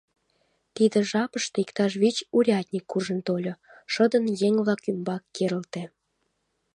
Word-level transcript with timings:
Тиде 0.75 0.99
жапыште 1.11 1.57
иктаж 1.63 1.91
вич 2.01 2.17
урядник 2.35 2.83
куржын 2.91 3.19
тольо, 3.27 3.53
шыдын 3.93 4.25
еҥ-влак 4.47 4.81
ӱмбак 4.91 5.23
керылте... 5.35 5.83